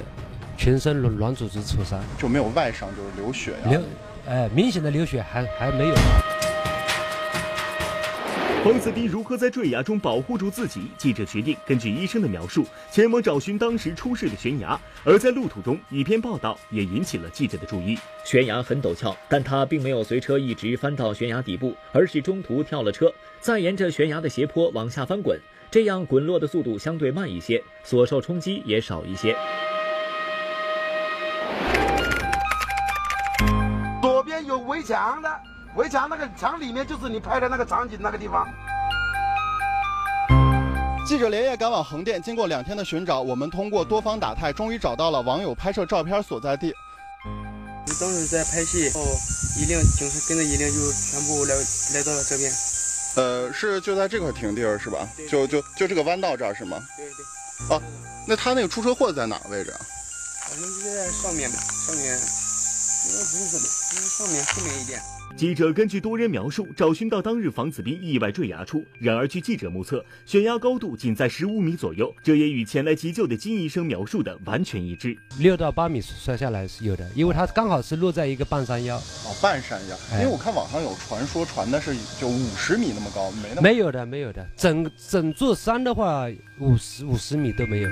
[0.56, 3.70] 全身软软组织挫伤，就没有外伤，就是流血呀。
[3.70, 3.82] 流，
[4.28, 5.94] 哎，明显的流血还还没有。
[8.68, 10.90] 黄子斌如何在坠崖中保护住自己？
[10.98, 14.78] 记者决定根据医生的描述，前往找寻当时出事的悬崖。
[15.04, 17.98] 而在路途中，一篇报道也引起了记者的注意。
[18.26, 29.34] 悬崖很陡峭，但他并没有随车一直翻到悬崖底部，而是中途跳了车，再沿着悬崖的斜坡往下翻滚，这样滚落的速度相对慢一些，所受冲击也少一些。
[34.02, 35.57] 左边有围墙的。
[35.78, 38.44] 围墙那个墙里面就是你拍的那个场景那个地方。
[41.06, 46.74] 记者连夜赶往横店，经过两天的寻找，我们通过多方打探，终于找到了网友拍摄照片所在地。
[47.86, 49.00] 你当时在拍戏，后
[49.62, 52.50] 一辆警车跟着一辆就全部来来到了这边。
[53.14, 55.06] 呃，是就在这块停地儿是吧？
[55.30, 56.76] 就就就这个弯道这儿是吗？
[56.96, 57.76] 对对。
[57.76, 57.80] 啊，
[58.26, 59.78] 那他那个出车祸在哪个位置啊？
[60.42, 63.64] 反正就在上面吧，上面应该不是这里，
[63.94, 65.00] 就是上面后面一点。
[65.36, 75.16] 记者根据多人描述找寻到当日房子斌意外坠崖处，然而据记者目测，悬崖高度仅在十五米左右，这也与前来急救的金医生描述的完全一致。
[75.38, 78.96] 六到八米摔下来是有的，因为它刚好是落在一个半山腰。
[78.96, 87.88] 哦，半山腰，因为我看网上有传说，传的是就五十米那么高，没那么没有的，没有的，整整座山的话，五十五十米都没有。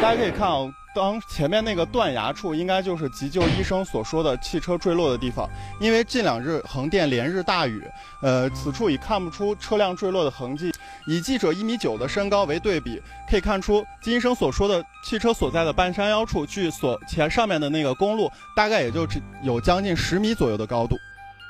[0.00, 5.48] 大家可以看啊，当前面那个断崖处，应该就是急救医生所说的汽车坠落的地方。
[5.80, 7.82] 因为近两日横店连日大雨，
[8.22, 10.72] 呃，此处已看不出车辆坠落的痕迹。
[11.08, 20.96] 以记者一米九的身高为对比，可以看出金医生所说的汽车所在的半山腰处，距所前上面的那个公路，大概也就只有将近十米左右的高度。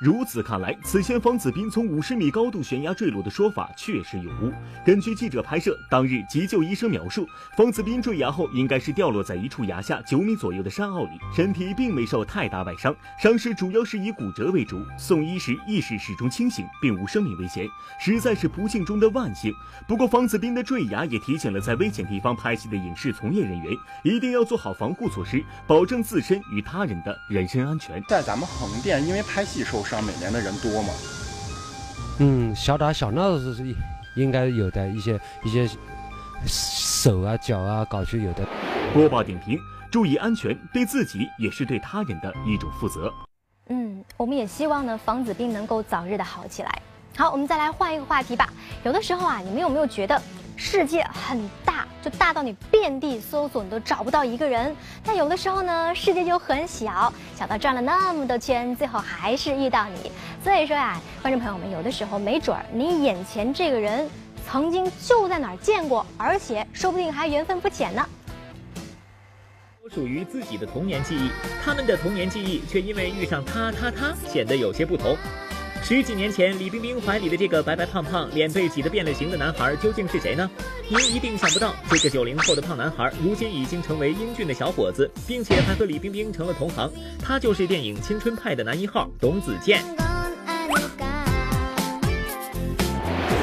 [0.01, 4.53] 如此看来，此前方子斌从五十米高度悬崖坠落的说法确实有误。
[4.87, 14.81] 根据记者拍摄当日急救医生描述，方子斌坠崖后应该是掉落在一处崖下九米左右的山坳里，身体并没受太大外伤，伤势主要是以骨折为主。
[14.97, 17.67] 送医时意识始终清醒，并无生命危险，
[17.99, 19.53] 实在是不幸中的万幸。
[19.89, 23.73] 不过，方子斌的坠崖也提醒了在危险地方拍戏的影视从业人员，
[24.05, 28.01] 一定要做好防护措施，保证自身与他人的人身安全。
[28.09, 29.88] 在咱们横店，因为拍戏受。
[29.89, 30.93] 上每年的人多吗？
[32.19, 33.75] 嗯，小打小闹是
[34.17, 35.67] 应该有的一些一些
[36.45, 38.47] 手啊脚啊搞去有的。
[38.93, 39.59] 播报点评：
[39.91, 43.11] 注意安全，对自己也是对他人的一种负责。
[43.71, 46.83] 嗯，我们也希望呢，房子病能够早日的好起来。
[47.17, 48.53] 好，我们再来换一个话题吧。
[48.85, 50.21] 有的时候啊，你们有没有觉得？
[50.61, 54.75] 世界很大，就大到你遍地搜索你都找不到一个人。
[55.05, 60.11] 但有的时候呢，世界就很小，小到转了那么多圈，最后还是遇到你。
[60.43, 64.11] 所以说呀，观众朋友们，有的时候没准儿你眼前这个人
[64.51, 68.05] 曾经就在哪儿见过，而且说不定还缘分不浅呢。
[69.95, 71.31] 属于自己的童年记忆，
[71.65, 75.17] 他们的童年记忆却因为遇上他他他显得有些不同。
[75.83, 80.51] 十几年前，李冰冰怀里的这个白白胖胖、脸被挤得变了形的男孩究竟是谁呢？
[80.91, 86.91] 您一定想不到，这个九零后的胖男孩，如今已经成为英俊的小伙子，并且还和李冰冰成了同行。
[87.23, 89.83] 他就是电影《青春派》的男一号董子健。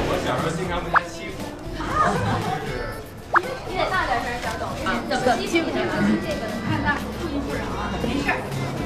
[0.08, 1.42] 我小时候经常被他欺负。
[3.68, 4.70] 你得大点声，小董。
[5.10, 5.98] 怎么欺负你了？
[6.22, 8.38] 这个看大叔不依不饶啊，没事儿，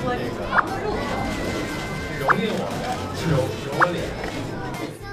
[0.06, 0.96] 我是防不住。
[2.20, 2.64] 蹂躏我，
[3.28, 4.06] 揉揉脸，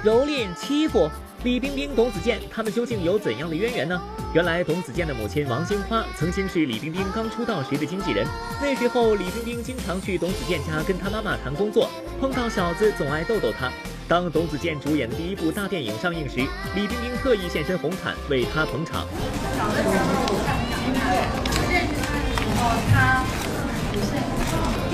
[0.04, 1.10] 蹂躏欺负，
[1.42, 4.00] 李冰冰、董子健他们究竟有怎样的渊源呢？
[4.32, 8.26] 原来董子健的母亲王金花曾经是李冰冰刚出道时的经纪人，
[8.60, 11.88] 那时候李冰冰经常去董子健家跟他妈妈谈工作，
[12.20, 13.70] 碰到小子总爱逗逗他。
[14.08, 16.36] 当董子健主演的第一部大电影上映时，
[16.74, 19.06] 李冰冰特意现身红毯为他捧场。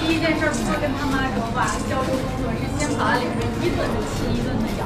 [0.05, 4.83] 第一件事不是跟他妈说话，交流工作是先把两人一顿就亲一顿的咬。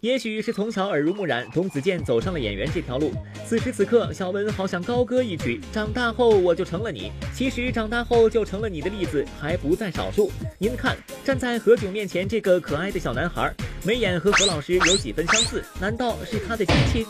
[0.00, 3.12] 也许是从小耳濡目染，董子健走上了演员这条路。
[3.44, 10.32] 此时此刻，小文好想高歌一曲：“长大后我就成了你。”其实，长大后就成了你的例子还不在少数。
[10.56, 13.52] 您看，站在何炅面前这个可爱的小男孩，
[13.84, 15.62] 眉眼和何老师有几分相似？
[15.78, 17.06] 难道是他的亲戚？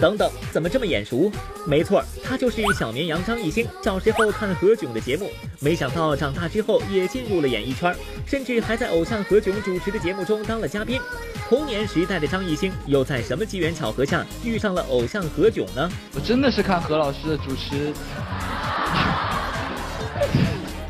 [0.00, 1.30] 等等，怎么这么眼熟？
[1.66, 3.66] 没错，他就是小绵羊张艺兴。
[3.82, 5.30] 小时候看何炅的节目，
[5.60, 7.94] 没想到长大之后也进入了演艺圈，
[8.26, 11.00] 甚至还在偶像何炅主持的节目中当了嘉宾。
[11.48, 15.90] 童年时代的张艺兴，又在什么机缘巧合下遇上了偶像何炅呢？
[16.14, 17.92] 我真的是看何老师的主持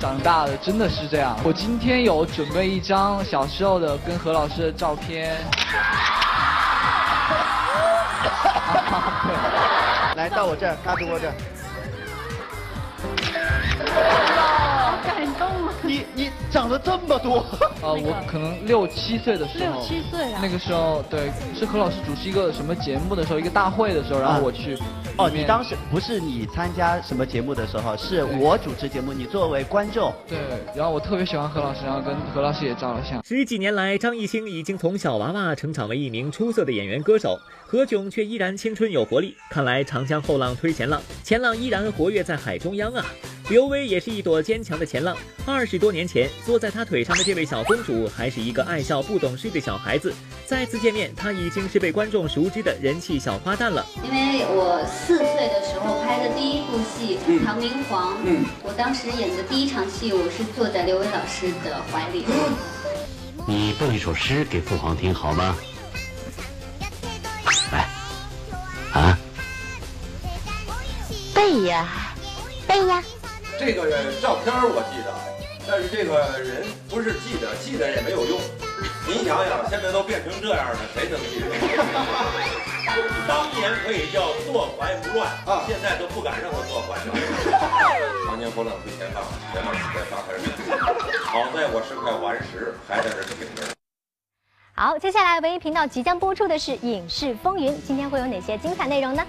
[0.00, 1.38] 长大的，真的是这样。
[1.44, 5.36] 我今天有准备一张小时候的跟何老师的照片。
[10.26, 11.32] 来到我这儿，大主播这儿。
[13.94, 15.72] 好感动啊！
[15.84, 17.38] 你你长了这么多。
[17.80, 19.74] 啊，我可能六七岁的时候。
[19.74, 20.40] 六七岁啊。
[20.42, 24.76] 那个时候，对，是何老师主持一个什么节目的时候，一个大会的时候，然后我去。
[25.18, 30.12] 哦，你当时不是你参加什么节目的时候，是我主持节目，你作为观众。
[30.28, 30.38] 对，
[30.74, 33.24] 然后我特别喜欢何老师，然后跟何老师也照了相。
[33.24, 39.34] 十几年来，张艺兴已经从小娃娃成长为一名出色的演员歌手，何炅却依然青春有活力。
[39.50, 43.02] 看来长江后浪推前浪，前浪依然活跃在海中央啊！
[43.48, 45.16] 刘薇也是一朵坚强的前浪。
[45.44, 50.12] 二十多年前，坐在他腿上的这位小公主还是一个爱笑不懂事的小孩子。
[50.44, 53.86] 再次见面，她已经是被观众熟知的人气小花旦了。
[54.02, 62.26] 因为我四岁的时候拍的第一部戏《唐明皇》，嗯，我当时演的第一场戏，我是坐在刘薇老师的怀里。
[63.46, 65.56] 你背一首诗给父皇听好吗？
[67.70, 67.88] 来，
[68.92, 69.16] 啊，
[71.32, 71.88] 背呀，
[72.66, 73.02] 背呀。
[73.58, 73.90] 这个
[74.20, 75.10] 照片我记得，
[75.66, 78.38] 但是这个人不是记得，记得也没有用。
[79.08, 81.46] 您想想，现在都变成这样了，谁能记得？
[83.26, 87.12] 当年可以叫坐怀不乱啊，现在都不敢让他坐怀了。
[88.26, 90.46] 长江后浪推前浪，前浪死在沙滩上。
[91.24, 93.62] 好在我是块顽石，还在这挺着。
[94.74, 99.24] 好，接下来文艺频道即将播出的是《影视风云》，今天会有哪些精彩内容呢？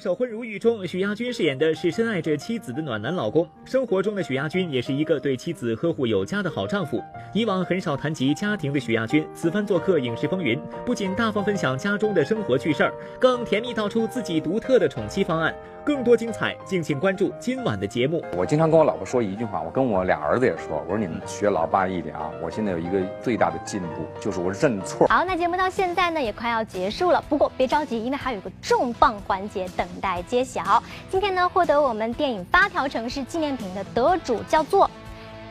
[0.00, 3.46] 守婚如玉中，许亚军饰演的是深爱着妻子的暖男老公。
[3.66, 7.04] 生活中的许亚军也是一个对妻子呵护有加的好丈夫。
[7.34, 15.54] 以往很少谈及家庭的许亚军，此番做客《影视风云》，不仅大方分享家中的生活趣事儿，更甜蜜道出自己独特的宠妻方案。
[15.82, 18.22] 更多精彩，敬请关注今晚的节目。
[18.36, 22.30] 我经常跟我老婆说一句话，我跟我俩儿子也说，我说你们学老爸一点啊。
[22.42, 25.06] 我现在有一个最大的进步，就是我认错。
[25.08, 30.82] 好，那节目到现在呢也快要结束了，不过别着急，因为还有一个重磅环节等待揭晓。
[31.10, 34.90] 今天呢，获得我们电影《八条城市》纪念品的得主叫做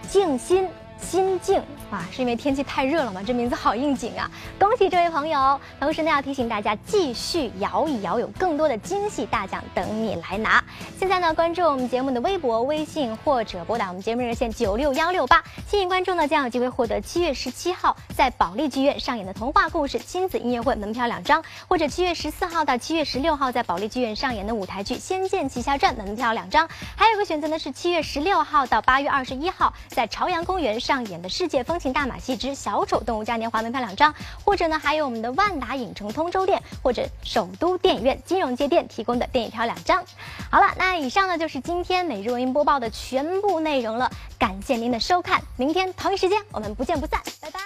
[0.08, 0.68] 静心。
[1.02, 3.22] 心境啊，是因为天气太热了吗？
[3.26, 4.30] 这名字好应景啊！
[4.60, 5.60] 恭喜这位朋友。
[5.80, 10.64] 同时呢，要提醒大家继续摇一摇，有更多的惊喜大奖等你来拿。
[11.00, 26.70] 现在呢，关注我们节目的微博、微信或者拨打我们节目热线九六幺六八，幸运观众呢将有机会获得七月十七号在保利剧院上演的童话故事亲子音乐会门票两张，或者七月十四号到七月十六号在保利剧院上演的舞台剧《仙剑奇侠传》门票两张。
[26.95, 30.80] 还有个选择呢是七月十六号到八月二十一号在朝阳公园。
[30.90, 34.12] 上演的《世界风情大马戏之小丑动物嘉年华》门票两张，
[34.44, 40.04] 或者呢，还有我们的万达影城通州店或者首都电影院金融街店提供的电影票两张。
[40.50, 44.10] 好了，那以上呢就是今天每日文音播报的全部内容了，
[44.40, 47.60] 感谢您的收看，明天同一时间我们不见不散，拜拜。